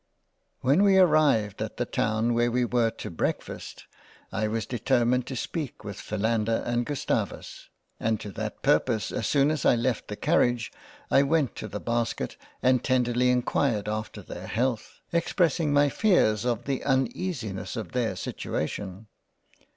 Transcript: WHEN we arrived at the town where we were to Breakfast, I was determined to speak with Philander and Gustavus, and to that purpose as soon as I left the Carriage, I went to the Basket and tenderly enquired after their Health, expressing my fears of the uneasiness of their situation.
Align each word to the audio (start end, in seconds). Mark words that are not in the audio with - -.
WHEN 0.61 0.81
we 0.81 0.97
arrived 0.97 1.61
at 1.61 1.77
the 1.77 1.85
town 1.85 2.33
where 2.33 2.49
we 2.49 2.65
were 2.65 2.89
to 2.89 3.11
Breakfast, 3.11 3.85
I 4.31 4.47
was 4.47 4.65
determined 4.65 5.27
to 5.27 5.35
speak 5.35 5.83
with 5.83 6.01
Philander 6.01 6.63
and 6.65 6.87
Gustavus, 6.87 7.69
and 7.99 8.19
to 8.19 8.31
that 8.31 8.63
purpose 8.63 9.11
as 9.11 9.27
soon 9.27 9.51
as 9.51 9.63
I 9.63 9.75
left 9.75 10.07
the 10.07 10.15
Carriage, 10.15 10.71
I 11.11 11.21
went 11.21 11.53
to 11.57 11.67
the 11.67 11.79
Basket 11.79 12.35
and 12.63 12.83
tenderly 12.83 13.29
enquired 13.29 13.87
after 13.87 14.23
their 14.23 14.47
Health, 14.47 15.01
expressing 15.13 15.71
my 15.71 15.87
fears 15.87 16.45
of 16.45 16.65
the 16.65 16.83
uneasiness 16.83 17.75
of 17.75 17.91
their 17.91 18.15
situation. 18.15 19.05